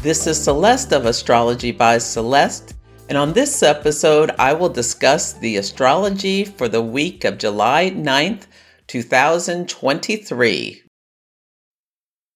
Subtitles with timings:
[0.00, 2.74] This is Celeste of Astrology by Celeste,
[3.08, 8.44] and on this episode, I will discuss the astrology for the week of July 9th,
[8.86, 10.82] 2023.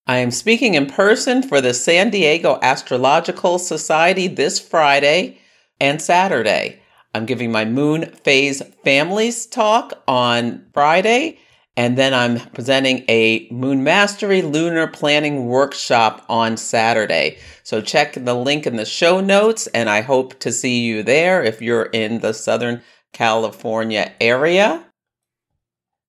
[0.08, 5.38] I am speaking in person for the San Diego Astrological Society this Friday
[5.78, 6.80] and Saturday.
[7.14, 11.38] I'm giving my Moon Phase Families talk on Friday,
[11.76, 17.38] and then I'm presenting a Moon Mastery Lunar Planning Workshop on Saturday.
[17.62, 21.42] So check the link in the show notes, and I hope to see you there
[21.42, 24.84] if you're in the Southern California area.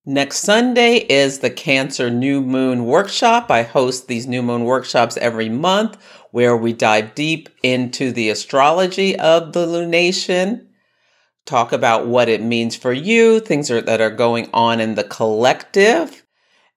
[0.06, 3.50] Next Sunday is the Cancer New Moon Workshop.
[3.50, 5.98] I host these new moon workshops every month
[6.32, 10.68] where we dive deep into the astrology of the lunation,
[11.46, 15.04] talk about what it means for you, things are, that are going on in the
[15.04, 16.24] collective,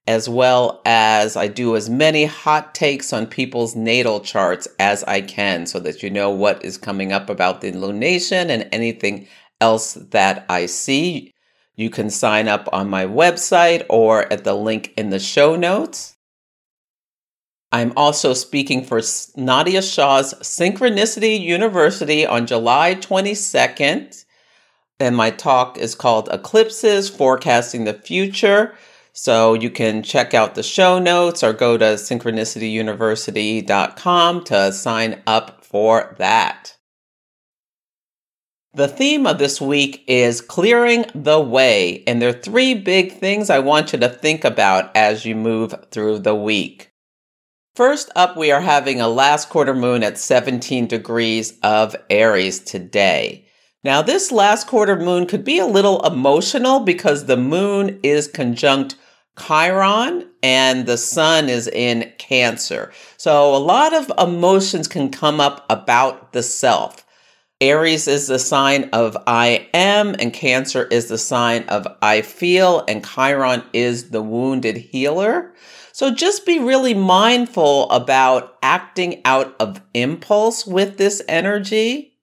[0.07, 5.21] as well as I do as many hot takes on people's natal charts as I
[5.21, 9.27] can so that you know what is coming up about the lunation and anything
[9.61, 11.33] else that I see.
[11.75, 16.17] You can sign up on my website or at the link in the show notes.
[17.73, 19.01] I'm also speaking for
[19.37, 24.25] Nadia Shaw's Synchronicity University on July 22nd.
[24.99, 28.75] And my talk is called Eclipses Forecasting the Future.
[29.13, 35.65] So you can check out the show notes or go to synchronicityuniversity.com to sign up
[35.65, 36.77] for that.
[38.75, 43.49] The theme of this week is clearing the way, and there are three big things
[43.49, 46.91] I want you to think about as you move through the week.
[47.75, 53.46] First up, we are having a last quarter moon at 17 degrees of Aries today.
[53.87, 58.97] Now, this last quarter moon could be a little emotional because the moon is conjunct
[59.39, 62.91] Chiron and the sun is in Cancer.
[63.17, 67.07] So, a lot of emotions can come up about the self.
[67.61, 72.85] Aries is the sign of I am, and Cancer is the sign of I feel,
[72.89, 75.55] and Chiron is the wounded healer.
[75.93, 82.16] So just be really mindful about acting out of impulse with this energy.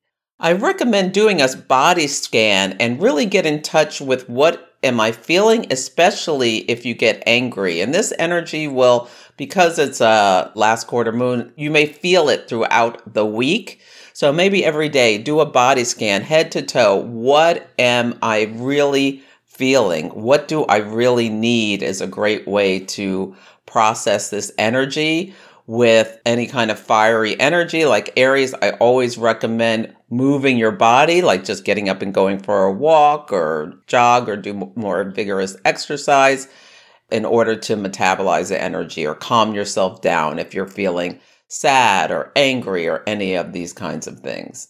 [0.43, 5.13] I recommend doing a body scan and really get in touch with what am I
[5.13, 7.79] feeling, especially if you get angry.
[7.79, 13.13] And this energy will, because it's a last quarter moon, you may feel it throughout
[13.13, 13.79] the week.
[14.11, 16.97] So maybe every day do a body scan, head to toe.
[16.97, 20.09] What am I really feeling?
[20.09, 23.33] What do I really need is a great way to
[23.65, 25.33] process this energy
[25.67, 28.53] with any kind of fiery energy like Aries.
[28.55, 33.31] I always recommend moving your body, like just getting up and going for a walk
[33.33, 36.47] or jog or do more vigorous exercise
[37.11, 42.31] in order to metabolize the energy or calm yourself down if you're feeling sad or
[42.35, 44.69] angry or any of these kinds of things.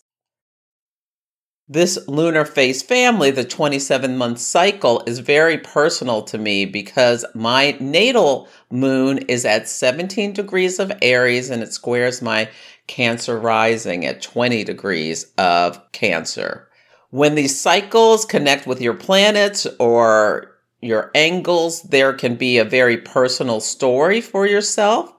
[1.70, 7.78] This lunar phase family, the 27 month cycle, is very personal to me because my
[7.80, 12.50] natal moon is at 17 degrees of Aries and it squares my
[12.88, 16.68] Cancer rising at 20 degrees of Cancer.
[17.10, 22.98] When these cycles connect with your planets or your angles, there can be a very
[22.98, 25.14] personal story for yourself.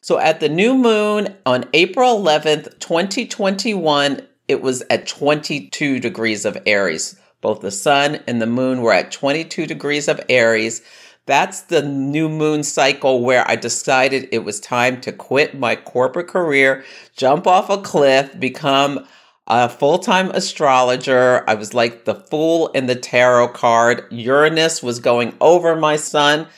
[0.00, 6.56] So at the new moon on April 11th, 2021, it was at 22 degrees of
[6.64, 7.20] Aries.
[7.40, 10.82] Both the sun and the moon were at 22 degrees of Aries.
[11.30, 16.26] That's the new moon cycle where I decided it was time to quit my corporate
[16.26, 16.82] career,
[17.16, 19.06] jump off a cliff, become
[19.46, 21.44] a full time astrologer.
[21.48, 24.06] I was like the fool in the tarot card.
[24.10, 26.48] Uranus was going over my sun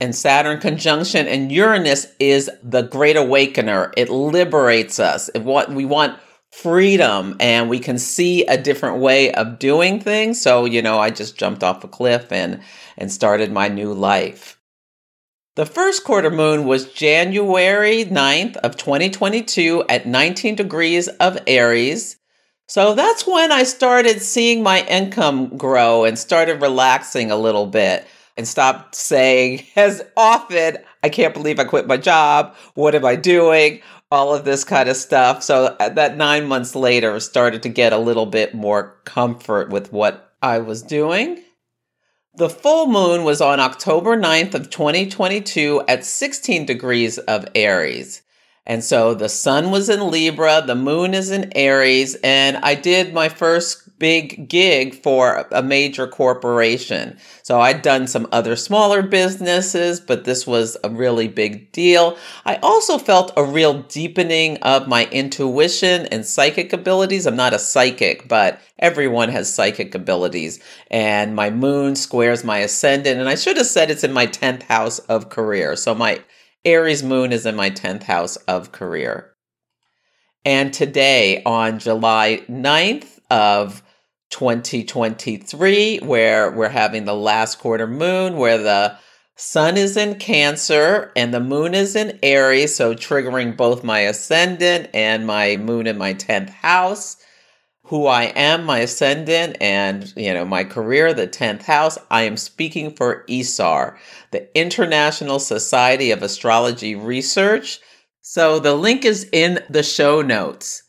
[0.00, 3.92] and Saturn conjunction, and Uranus is the great awakener.
[3.98, 5.28] It liberates us.
[5.34, 6.18] It what we want
[6.52, 10.40] freedom and we can see a different way of doing things.
[10.40, 12.60] So, you know, I just jumped off a cliff and
[12.96, 14.60] and started my new life.
[15.56, 22.16] The first quarter moon was January 9th of 2022 at 19 degrees of Aries.
[22.68, 28.06] So that's when I started seeing my income grow and started relaxing a little bit
[28.36, 32.54] and stopped saying as often, I can't believe I quit my job.
[32.74, 33.82] What am I doing?
[34.12, 35.42] All of this kind of stuff.
[35.42, 39.90] So uh, that nine months later started to get a little bit more comfort with
[39.90, 41.42] what I was doing.
[42.34, 48.21] The full moon was on October 9th of 2022 at 16 degrees of Aries.
[48.64, 53.12] And so the sun was in Libra, the moon is in Aries, and I did
[53.12, 57.16] my first big gig for a major corporation.
[57.44, 62.16] So I'd done some other smaller businesses, but this was a really big deal.
[62.44, 67.26] I also felt a real deepening of my intuition and psychic abilities.
[67.26, 70.58] I'm not a psychic, but everyone has psychic abilities.
[70.90, 73.20] And my moon squares my ascendant.
[73.20, 75.76] And I should have said it's in my 10th house of career.
[75.76, 76.20] So my
[76.64, 79.34] Aries moon is in my 10th house of career.
[80.44, 83.82] And today, on July 9th of
[84.30, 88.96] 2023, where we're having the last quarter moon, where the
[89.36, 94.88] sun is in Cancer and the moon is in Aries, so triggering both my ascendant
[94.94, 97.16] and my moon in my 10th house.
[97.92, 101.98] Who I am, my ascendant, and you know, my career, the 10th house.
[102.10, 103.98] I am speaking for ISAR,
[104.30, 107.80] the International Society of Astrology Research.
[108.22, 110.84] So the link is in the show notes.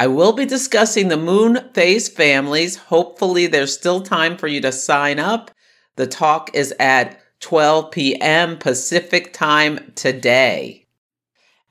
[0.00, 2.76] I will be discussing the moon phase families.
[2.76, 5.52] Hopefully, there's still time for you to sign up.
[5.94, 8.58] The talk is at 12 p.m.
[8.58, 10.87] Pacific time today.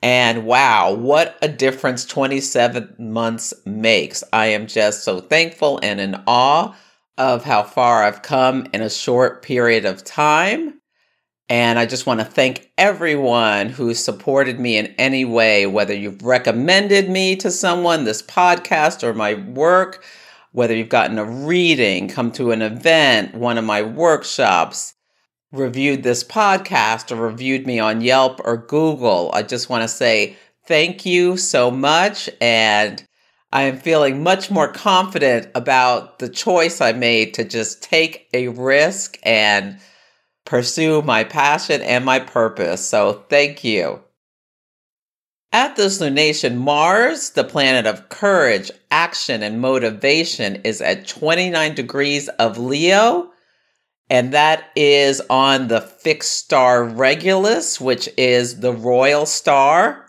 [0.02, 4.22] And wow, what a difference 27 months makes.
[4.32, 6.76] I am just so thankful and in awe
[7.16, 10.80] of how far I've come in a short period of time.
[11.48, 16.22] And I just want to thank everyone who supported me in any way, whether you've
[16.22, 20.04] recommended me to someone, this podcast, or my work,
[20.52, 24.94] whether you've gotten a reading, come to an event, one of my workshops,
[25.52, 29.30] reviewed this podcast, or reviewed me on Yelp or Google.
[29.32, 30.36] I just want to say
[30.66, 32.28] thank you so much.
[32.40, 33.02] And
[33.50, 38.48] I am feeling much more confident about the choice I made to just take a
[38.48, 39.78] risk and
[40.44, 42.84] pursue my passion and my purpose.
[42.84, 44.02] So thank you.
[45.50, 52.28] At this lunation, Mars, the planet of courage, action, and motivation, is at 29 degrees
[52.28, 53.30] of Leo.
[54.10, 60.06] And that is on the fixed star Regulus, which is the royal star.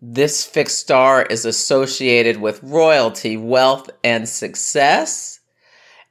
[0.00, 5.40] This fixed star is associated with royalty, wealth, and success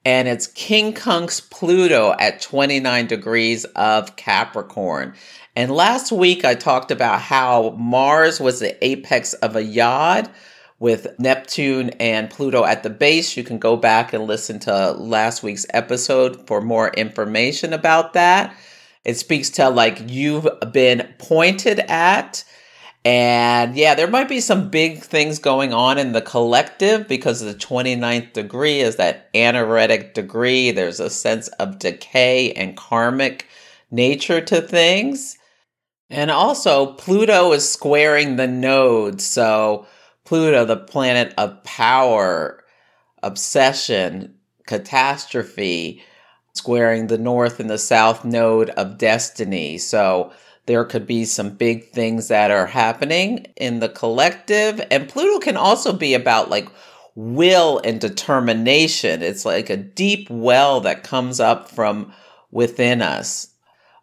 [0.06, 5.14] and it's quincunx Pluto at 29 degrees of Capricorn.
[5.56, 10.30] And last week I talked about how Mars was the apex of a yod
[10.80, 13.36] with Neptune and Pluto at the base.
[13.36, 18.56] You can go back and listen to last week's episode for more information about that.
[19.06, 22.44] It speaks to like you've been pointed at
[23.06, 27.54] and yeah, there might be some big things going on in the collective because the
[27.54, 30.72] 29th degree is that anaretic degree.
[30.72, 33.48] There's a sense of decay and karmic
[33.90, 35.38] nature to things.
[36.10, 39.24] And also, Pluto is squaring the nodes.
[39.24, 39.88] So,
[40.30, 42.64] Pluto, the planet of power,
[43.24, 44.36] obsession,
[44.68, 46.04] catastrophe,
[46.54, 49.80] squaring the north and the south node of destiny.
[49.80, 50.32] So,
[50.68, 54.80] there could be some big things that are happening in the collective.
[54.92, 56.70] And Pluto can also be about like
[57.16, 59.24] will and determination.
[59.24, 62.14] It's like a deep well that comes up from
[62.52, 63.48] within us.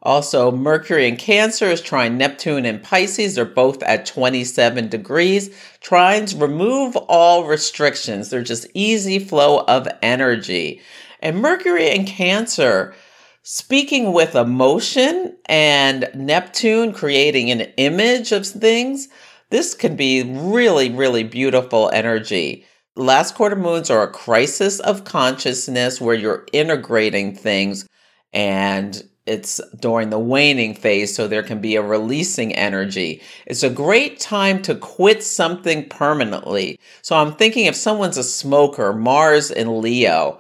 [0.07, 3.35] Also, Mercury in Cancer is trine Neptune and Pisces.
[3.35, 5.51] They're both at 27 degrees.
[5.81, 8.31] Trines remove all restrictions.
[8.31, 10.81] They're just easy flow of energy.
[11.19, 12.95] And Mercury in Cancer
[13.43, 19.09] speaking with emotion and Neptune creating an image of things,
[19.51, 22.65] this can be really, really beautiful energy.
[22.95, 27.89] Last quarter moons are a crisis of consciousness where you're integrating things
[28.33, 33.21] and it's during the waning phase, so there can be a releasing energy.
[33.47, 36.79] It's a great time to quit something permanently.
[37.03, 40.39] So I'm thinking if someone's a smoker, Mars in Leo,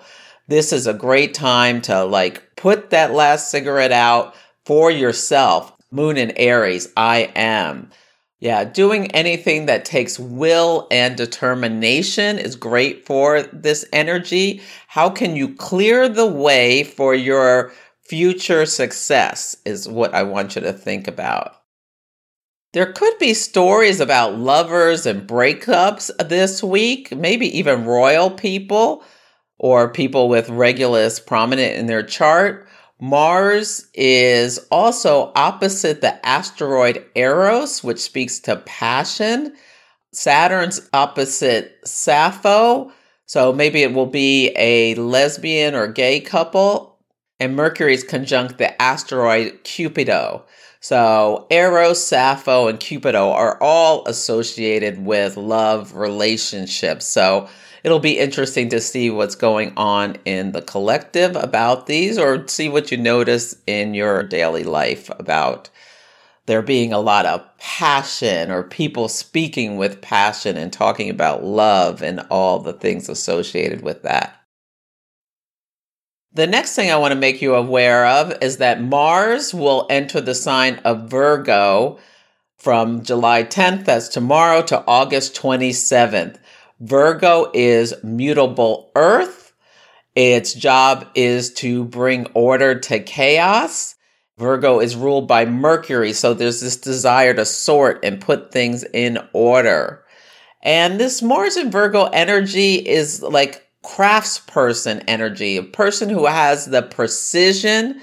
[0.48, 5.72] this is a great time to like put that last cigarette out for yourself.
[5.90, 7.90] Moon in Aries, I am.
[8.38, 14.60] Yeah, doing anything that takes will and determination is great for this energy.
[14.88, 17.72] How can you clear the way for your
[18.08, 19.56] future success?
[19.64, 21.54] Is what I want you to think about.
[22.72, 29.02] There could be stories about lovers and breakups this week, maybe even royal people
[29.58, 32.68] or people with Regulus prominent in their chart.
[33.00, 39.54] Mars is also opposite the asteroid Eros, which speaks to passion.
[40.12, 42.90] Saturn's opposite Sappho,
[43.26, 46.95] so maybe it will be a lesbian or gay couple.
[47.38, 50.42] And Mercury's conjunct the asteroid Cupido.
[50.80, 57.06] So Eros, Sappho, and Cupido are all associated with love relationships.
[57.06, 57.48] So
[57.82, 62.68] it'll be interesting to see what's going on in the collective about these or see
[62.68, 65.68] what you notice in your daily life about
[66.46, 72.02] there being a lot of passion or people speaking with passion and talking about love
[72.02, 74.40] and all the things associated with that.
[76.36, 80.20] The next thing I want to make you aware of is that Mars will enter
[80.20, 81.98] the sign of Virgo
[82.58, 86.36] from July 10th, that's tomorrow, to August 27th.
[86.78, 89.54] Virgo is mutable earth.
[90.14, 93.94] Its job is to bring order to chaos.
[94.36, 99.18] Virgo is ruled by Mercury, so there's this desire to sort and put things in
[99.32, 100.04] order.
[100.62, 106.82] And this Mars and Virgo energy is like craftsperson energy, a person who has the
[106.82, 108.00] precision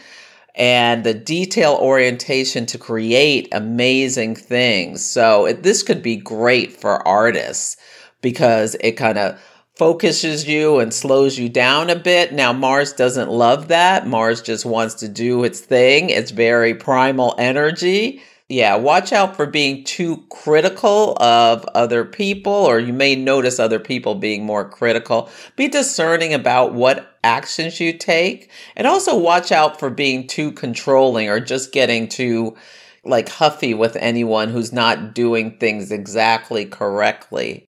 [0.56, 5.04] and the detail orientation to create amazing things.
[5.06, 7.76] So it, this could be great for artists
[8.22, 9.40] because it kind of
[9.76, 12.32] focuses you and slows you down a bit.
[12.32, 14.08] Now, Mars doesn't love that.
[14.08, 16.10] Mars just wants to do its thing.
[16.10, 18.22] It's very primal energy.
[18.50, 23.80] Yeah, watch out for being too critical of other people, or you may notice other
[23.80, 25.30] people being more critical.
[25.56, 31.30] Be discerning about what actions you take, and also watch out for being too controlling
[31.30, 32.56] or just getting too
[33.06, 37.66] like huffy with anyone who's not doing things exactly correctly.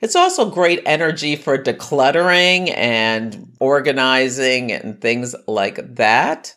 [0.00, 6.56] It's also great energy for decluttering and organizing and things like that.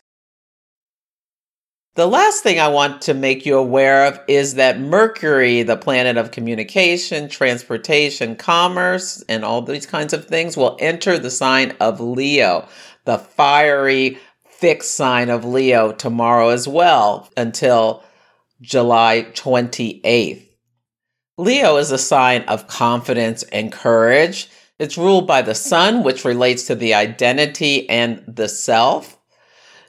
[1.96, 6.16] The last thing I want to make you aware of is that Mercury, the planet
[6.16, 12.00] of communication, transportation, commerce, and all these kinds of things, will enter the sign of
[12.00, 12.66] Leo,
[13.04, 18.02] the fiery, fixed sign of Leo, tomorrow as well until
[18.60, 20.48] July 28th.
[21.38, 24.50] Leo is a sign of confidence and courage.
[24.80, 29.16] It's ruled by the sun, which relates to the identity and the self.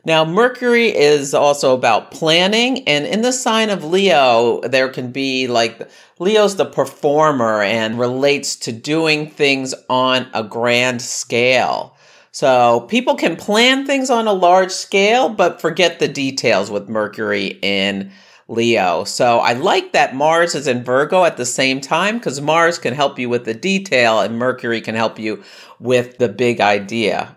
[0.06, 5.48] Now, Mercury is also about planning, and in the sign of Leo, there can be
[5.48, 11.98] like Leo's the performer and relates to doing things on a grand scale.
[12.32, 17.58] So people can plan things on a large scale, but forget the details with Mercury
[17.64, 18.12] in
[18.48, 19.06] Leo.
[19.06, 22.94] So I like that Mars is in Virgo at the same time because Mars can
[22.94, 25.44] help you with the detail and Mercury can help you
[25.80, 27.36] with the big idea.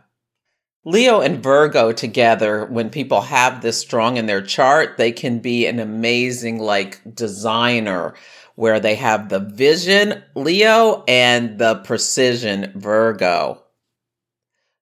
[0.84, 5.66] Leo and Virgo together, when people have this strong in their chart, they can be
[5.66, 8.14] an amazing like designer
[8.54, 13.62] where they have the vision Leo and the precision Virgo.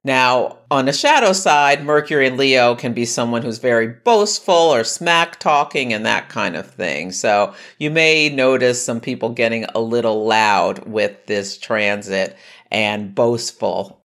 [0.05, 4.85] Now, on the shadow side, Mercury and Leo can be someone who's very boastful or
[4.85, 7.11] smack talking and that kind of thing.
[7.11, 12.37] So you may notice some people getting a little loud with this transit
[12.71, 14.06] and boastful.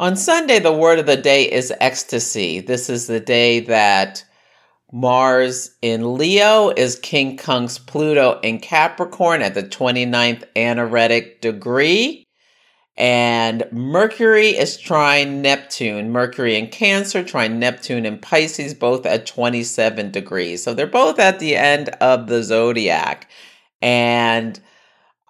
[0.00, 2.60] On Sunday, the word of the day is ecstasy.
[2.60, 4.24] This is the day that
[4.90, 12.26] Mars in Leo is quincunx Pluto in Capricorn at the 29th anaretic degree.
[12.96, 16.10] And Mercury is trine Neptune.
[16.10, 20.62] Mercury in Cancer, trine Neptune in Pisces, both at 27 degrees.
[20.62, 23.30] So they're both at the end of the zodiac.
[23.82, 24.58] And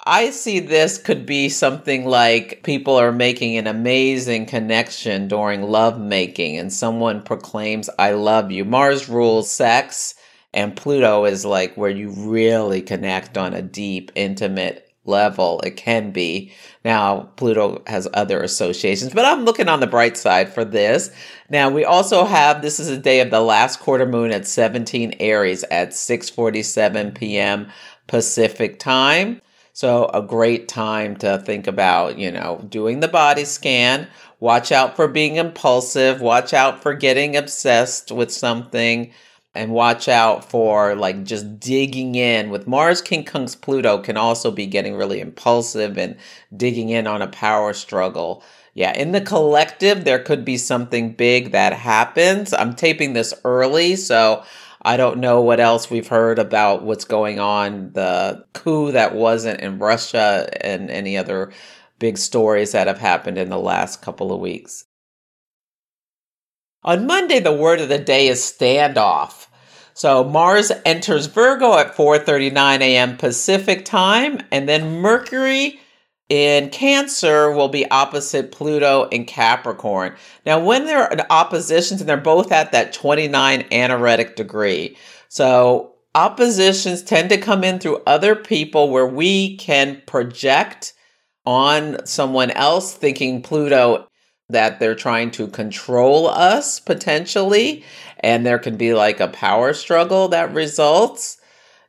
[0.07, 6.00] I see this could be something like people are making an amazing connection during love
[6.00, 8.64] making, and someone proclaims, I love you.
[8.64, 10.14] Mars rules sex,
[10.54, 16.12] and Pluto is like where you really connect on a deep, intimate level it can
[16.12, 16.52] be.
[16.85, 21.11] Now, Pluto has other associations, but I'm looking on the bright side for this.
[21.50, 25.16] Now, we also have this is a day of the last quarter moon at 17
[25.21, 27.69] Aries at 6:47 p.m.
[28.07, 29.42] Pacific time.
[29.80, 34.08] So, a great time to think about, you know, doing the body scan.
[34.38, 39.10] Watch out for being impulsive, watch out for getting obsessed with something
[39.54, 44.66] and watch out for like just digging in with Mars quincunx Pluto can also be
[44.66, 46.14] getting really impulsive and
[46.54, 48.44] digging in on a power struggle.
[48.75, 52.52] Yeah, in the collective there could be something big that happens.
[52.52, 54.44] I'm taping this early, so
[54.82, 59.60] I don't know what else we've heard about what's going on, the coup that wasn't
[59.60, 61.52] in Russia and any other
[61.99, 64.87] big stories that have happened in the last couple of weeks.
[66.82, 69.49] On Monday, the word of the day is standoff.
[69.92, 73.18] So Mars enters Virgo at 4:39 a.m.
[73.18, 75.78] Pacific time and then Mercury
[76.30, 80.14] in Cancer will be opposite Pluto in Capricorn.
[80.46, 84.96] Now, when they're in oppositions and they're both at that 29 anaretic degree.
[85.28, 90.94] So, oppositions tend to come in through other people where we can project
[91.44, 94.06] on someone else, thinking Pluto
[94.49, 97.84] that they're trying to control us potentially.
[98.20, 101.39] And there can be like a power struggle that results.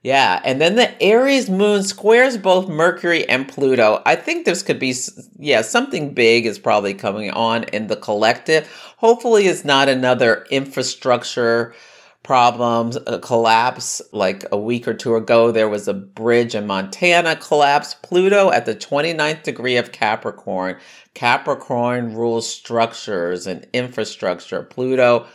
[0.04, 4.02] Yeah, and then the Aries moon squares both Mercury and Pluto.
[4.04, 4.96] I think this could be,
[5.38, 8.68] yeah, something big is probably coming on in the collective.
[8.98, 11.76] Hopefully, it's not another infrastructure
[12.24, 14.02] problems, collapse.
[14.12, 17.94] Like a week or two ago, there was a bridge in Montana collapse.
[17.94, 20.78] Pluto at the 29th degree of Capricorn.
[21.14, 24.64] Capricorn rules structures and infrastructure.
[24.64, 25.28] Pluto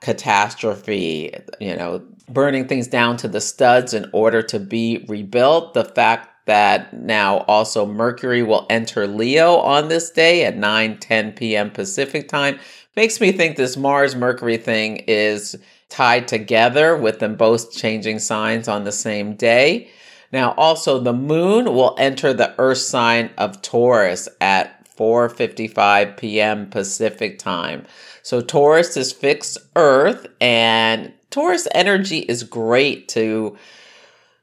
[0.00, 5.74] catastrophe, you know, burning things down to the studs in order to be rebuilt.
[5.74, 11.32] The fact that now also Mercury will enter Leo on this day at 9 10
[11.32, 11.70] p.m.
[11.70, 12.58] Pacific time
[12.96, 15.56] makes me think this Mars Mercury thing is
[15.88, 19.88] tied together with them both changing signs on the same day.
[20.32, 24.67] Now, also, the moon will enter the earth sign of Taurus at
[24.98, 26.68] 4:55 p.m.
[26.70, 27.86] Pacific time.
[28.22, 33.56] So Taurus is fixed earth and Taurus energy is great to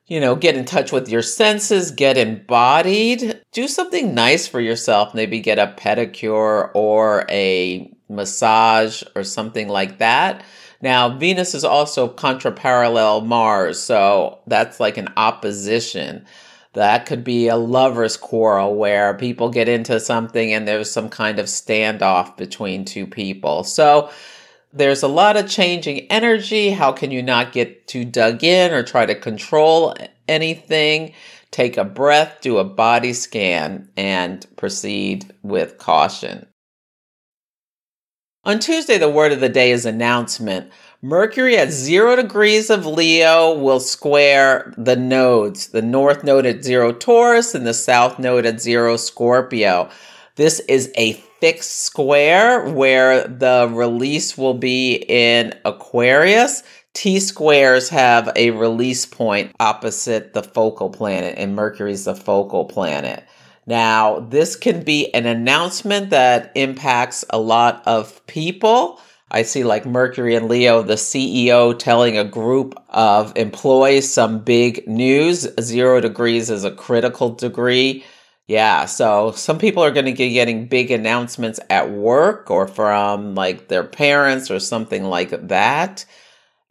[0.07, 5.15] you know, get in touch with your senses, get embodied, do something nice for yourself,
[5.15, 10.43] maybe get a pedicure or a massage or something like that.
[10.81, 16.25] Now, Venus is also contraparallel Mars, so that's like an opposition.
[16.75, 21.39] That could be a lover's quarrel where people get into something and there's some kind
[21.39, 23.63] of standoff between two people.
[23.63, 24.09] So
[24.73, 26.71] there's a lot of changing energy.
[26.71, 29.95] How can you not get too dug in or try to control
[30.27, 31.13] anything?
[31.49, 36.45] Take a breath, do a body scan, and proceed with caution.
[38.43, 40.69] On Tuesday, the word of the day is announcement.
[41.05, 46.91] Mercury at zero degrees of Leo will square the nodes, the north node at zero
[46.91, 49.87] Taurus and the south node at zero Scorpio.
[50.35, 56.63] This is a fixed square where the release will be in Aquarius.
[56.95, 62.65] T squares have a release point opposite the focal planet, and Mercury is the focal
[62.65, 63.23] planet.
[63.67, 68.99] Now, this can be an announcement that impacts a lot of people.
[69.35, 74.87] I see like Mercury and Leo, the CEO telling a group of employees some big
[74.87, 75.45] news.
[75.59, 78.05] Zero degrees is a critical degree.
[78.47, 83.35] Yeah, so some people are going to be getting big announcements at work or from
[83.35, 86.05] like their parents or something like that.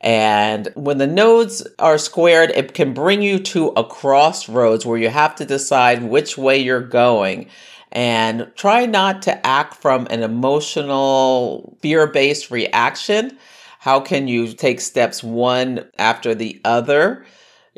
[0.01, 5.11] And when the nodes are squared, it can bring you to a crossroads where you
[5.11, 7.51] have to decide which way you're going
[7.95, 13.39] and try not to act from an emotional, fear based reaction.
[13.79, 17.25] How can you take steps one after the other?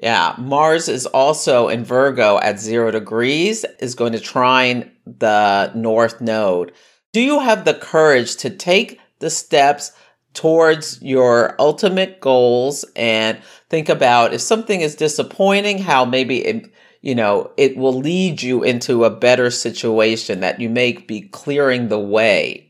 [0.03, 6.21] Yeah, Mars is also in Virgo at zero degrees, is going to trine the North
[6.21, 6.73] Node.
[7.13, 9.93] Do you have the courage to take the steps
[10.35, 13.39] towards your ultimate goals and
[13.71, 16.71] think about if something is disappointing, how maybe it,
[17.01, 21.89] you know, it will lead you into a better situation that you may be clearing
[21.89, 22.67] the way.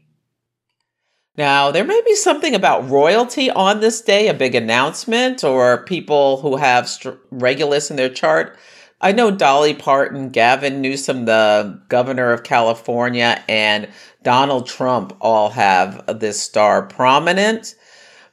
[1.37, 6.41] Now, there may be something about royalty on this day, a big announcement, or people
[6.41, 8.57] who have st- Regulus in their chart.
[9.01, 13.89] I know Dolly Parton, Gavin Newsom, the governor of California, and
[14.23, 17.75] Donald Trump all have this star prominent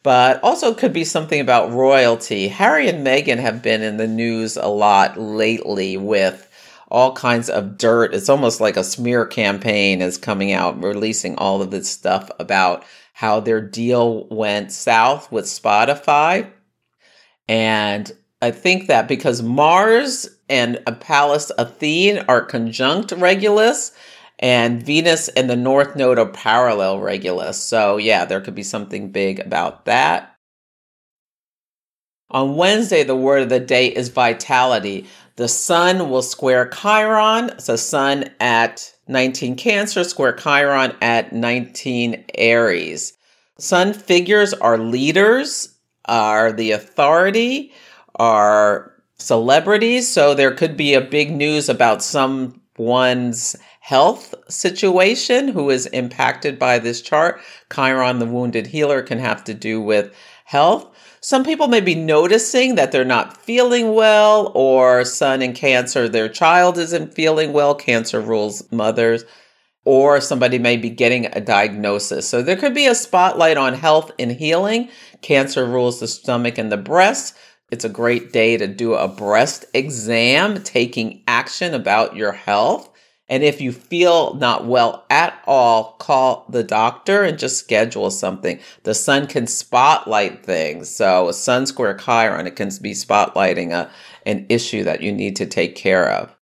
[0.04, 2.50] but also could be something about royalty.
[2.50, 6.50] Harry and Meghan have been in the news a lot lately with
[6.90, 8.14] all kinds of dirt.
[8.14, 12.86] It's almost like a smear campaign is coming out, releasing all of this stuff about
[13.14, 16.52] how their deal went south with Spotify.
[17.48, 18.12] And
[18.42, 23.94] I think that because Mars and a Pallas Athene are conjunct Regulus,
[24.44, 27.64] and Venus and the North Node are parallel Regulus.
[27.64, 30.36] So, yeah, there could be something big about that.
[32.30, 35.08] On Wednesday, the word of the day is vitality.
[35.38, 43.14] The sun will square Chiron, so sun at 19 Cancer, square Chiron at 19 Aries.
[43.60, 47.72] Sun figures are leaders, are the authority,
[48.16, 50.10] are celebrities.
[50.10, 56.58] So there could be a big news about some one's health situation who is impacted
[56.58, 57.42] by this chart.
[57.74, 60.14] Chiron, the wounded healer, can have to do with
[60.46, 60.90] health.
[61.22, 66.28] Some people may be noticing that they're not feeling well, or son in Cancer, their
[66.28, 67.76] child isn't feeling well.
[67.76, 69.24] Cancer rules mothers.
[69.86, 72.28] Or somebody may be getting a diagnosis.
[72.28, 74.90] So there could be a spotlight on health and healing.
[75.22, 77.36] Cancer rules the stomach and the breast.
[77.74, 82.88] It's a great day to do a breast exam, taking action about your health.
[83.28, 88.60] And if you feel not well at all, call the doctor and just schedule something.
[88.84, 90.88] The sun can spotlight things.
[90.88, 93.90] So, a sun square Chiron, it can be spotlighting a,
[94.28, 96.36] an issue that you need to take care of.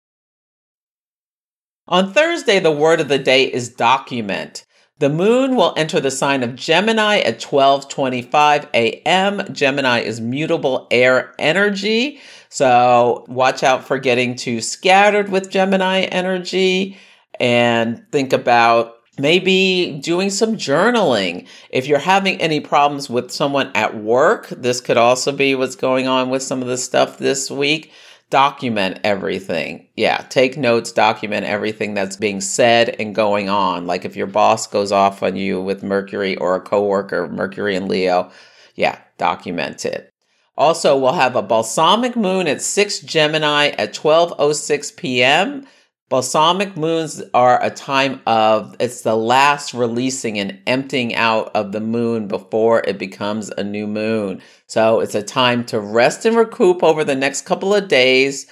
[1.89, 4.65] On Thursday, the word of the day is document.
[5.01, 9.43] The moon will enter the sign of Gemini at 12:25 a.m.
[9.53, 16.97] Gemini is mutable air energy, so watch out for getting too scattered with Gemini energy
[17.39, 21.47] and think about maybe doing some journaling.
[21.71, 26.09] If you're having any problems with someone at work, this could also be what's going
[26.09, 27.93] on with some of the stuff this week
[28.31, 29.89] document everything.
[29.97, 33.87] Yeah, take notes, document everything that's being said and going on.
[33.87, 37.89] Like if your boss goes off on you with Mercury or a coworker, Mercury and
[37.89, 38.31] Leo,
[38.75, 40.13] yeah, document it.
[40.57, 45.67] Also, we'll have a balsamic moon at 6 Gemini at 12:06 p.m.
[46.09, 51.83] Balsamic moons are a time of it's the last releasing and emptying out of the
[51.83, 54.41] moon before it becomes a new moon.
[54.67, 58.47] So it's a time to rest and recoup over the next couple of days.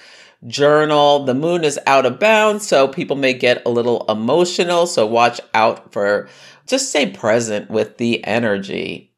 [0.45, 1.25] Journal.
[1.25, 4.85] The moon is out of bounds, so people may get a little emotional.
[4.85, 6.29] So watch out for
[6.67, 9.15] just stay present with the energy.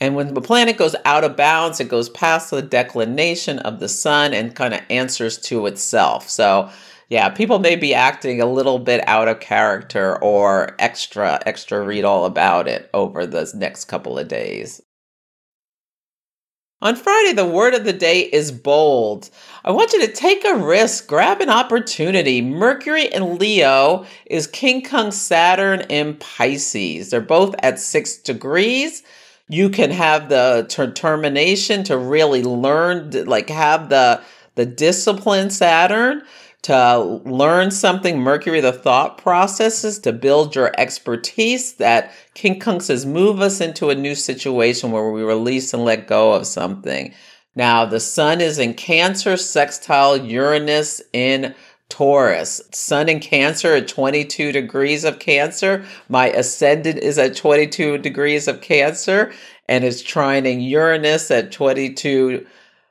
[0.00, 3.88] And when the planet goes out of bounds, it goes past the declination of the
[3.88, 6.28] sun and kind of answers to itself.
[6.28, 6.70] So
[7.08, 12.04] yeah, people may be acting a little bit out of character or extra, extra read
[12.04, 14.82] all about it over the next couple of days.
[16.80, 19.30] On Friday, the word of the day is bold.
[19.64, 22.40] I want you to take a risk, grab an opportunity.
[22.40, 27.10] Mercury in Leo is quincunx Saturn in Pisces.
[27.10, 29.02] They're both at six degrees.
[29.48, 34.22] You can have the determination to really learn, like have the
[34.54, 36.22] the discipline Saturn
[36.62, 43.60] to learn something, Mercury, the thought processes, to build your expertise, that quincunxes move us
[43.60, 47.14] into a new situation where we release and let go of something.
[47.54, 51.54] Now, the sun is in Cancer, sextile Uranus in
[51.88, 52.60] Taurus.
[52.72, 55.84] Sun in Cancer at 22 degrees of Cancer.
[56.08, 59.32] My ascendant is at 22 degrees of Cancer
[59.68, 62.46] and is trining Uranus at 22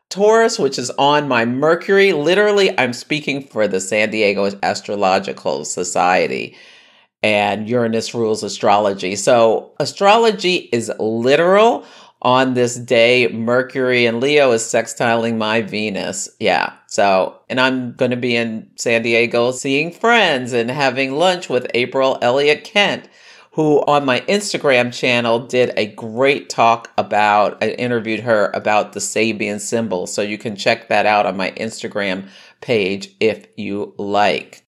[0.09, 2.13] Taurus, which is on my Mercury.
[2.13, 6.55] Literally, I'm speaking for the San Diego Astrological Society,
[7.21, 9.15] and Uranus rules astrology.
[9.15, 11.85] So, astrology is literal.
[12.23, 16.27] On this day, Mercury and Leo is sextiling my Venus.
[16.39, 16.73] Yeah.
[16.87, 21.67] So, and I'm going to be in San Diego seeing friends and having lunch with
[21.75, 23.07] April Elliott Kent
[23.57, 28.99] who on my Instagram channel did a great talk about, I interviewed her about the
[28.99, 30.05] Sabian symbol.
[30.05, 32.29] So you can check that out on my Instagram
[32.61, 34.63] page if you like.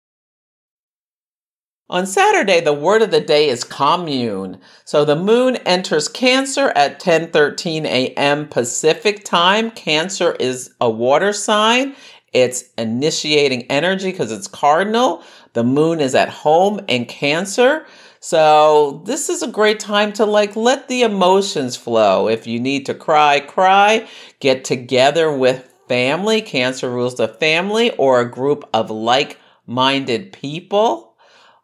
[1.88, 4.60] On Saturday, the word of the day is commune.
[4.86, 8.48] So the moon enters Cancer at 10:13 a.m.
[8.48, 9.70] Pacific time.
[9.70, 11.96] Cancer is a water sign.
[12.34, 15.24] It's initiating energy because it's cardinal.
[15.54, 17.86] The moon is at home in Cancer.
[18.20, 22.28] So this is a great time to like let the emotions flow.
[22.28, 24.08] If you need to cry, cry.
[24.40, 26.42] Get together with family.
[26.42, 31.16] Cancer rules the family or a group of like minded people.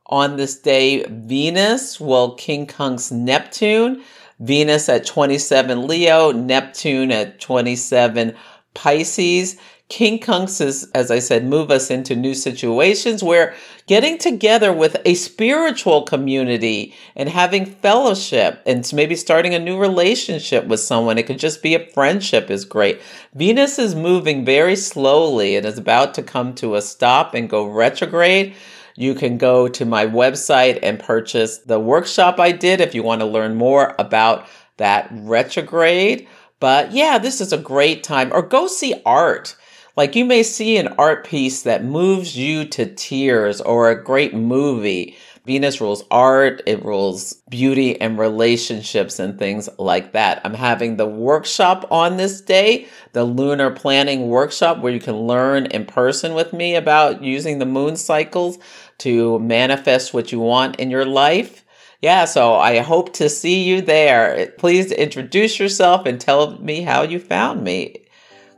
[0.08, 4.04] On this day, Venus will quincunx Neptune.
[4.40, 8.36] Venus at 27 Leo, Neptune at 27
[8.74, 9.58] Pisces.
[9.90, 13.54] Quincunxes, as I said, move us into new situations where
[13.86, 20.66] getting together with a spiritual community and having fellowship and maybe starting a new relationship
[20.66, 23.00] with someone, it could just be a friendship, is great.
[23.36, 27.68] Venus is moving very slowly and is about to come to a stop and go
[27.68, 28.56] retrograde.
[28.96, 33.22] You can go to my website and purchase the workshop I did if you want
[33.22, 36.28] to learn more about that retrograde.
[36.60, 38.32] But yeah, this is a great time.
[38.34, 39.56] Or go see art.
[39.96, 44.34] Like you may see an art piece that moves you to tears or a great
[44.34, 50.42] movie Venus rules art, it rules beauty and relationships and things like that.
[50.44, 55.68] I'm having the workshop on this day, the lunar planning workshop, where you can learn
[55.68, 58.58] in person with me about using the moon cycles
[59.00, 61.64] to manifest what you want in your life.
[62.02, 64.52] Yeah, so I hope to see you there.
[64.58, 68.08] Please introduce yourself and tell me how you found me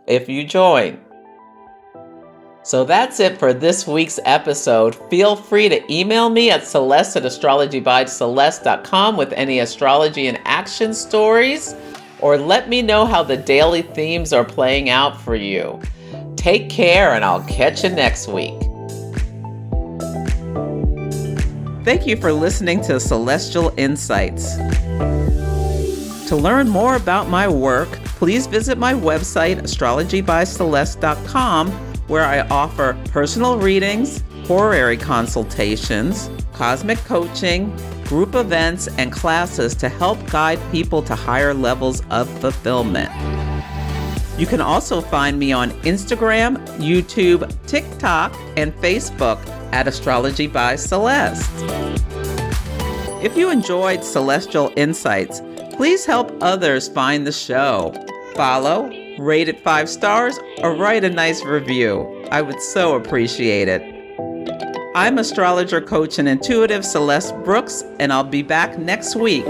[0.08, 1.07] if you join.
[2.68, 4.94] So that's it for this week's episode.
[5.10, 11.74] Feel free to email me at celeste at astrologybyceleste.com with any astrology and action stories,
[12.20, 15.80] or let me know how the daily themes are playing out for you.
[16.36, 18.60] Take care, and I'll catch you next week.
[21.86, 24.58] Thank you for listening to Celestial Insights.
[26.28, 33.58] To learn more about my work, please visit my website, astrologybyceleste.com where I offer personal
[33.58, 41.54] readings, horary consultations, cosmic coaching, group events, and classes to help guide people to higher
[41.54, 43.12] levels of fulfillment.
[44.40, 51.50] You can also find me on Instagram, YouTube, TikTok, and Facebook at Astrology by Celeste.
[53.24, 55.42] If you enjoyed Celestial Insights,
[55.72, 57.94] please help others find the show.
[58.36, 62.26] Follow, rate it five stars, or write a nice review.
[62.32, 63.82] I would so appreciate it.
[64.96, 69.46] I'm astrologer, coach, and intuitive Celeste Brooks, and I'll be back next week.